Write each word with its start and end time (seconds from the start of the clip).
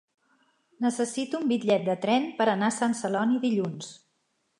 Necessito 0.85 1.41
un 1.41 1.45
bitllet 1.51 1.85
de 1.89 1.95
tren 2.05 2.25
per 2.39 2.47
anar 2.55 2.71
a 2.71 2.75
Sant 2.79 2.97
Celoni 3.01 3.39
dilluns. 3.45 3.93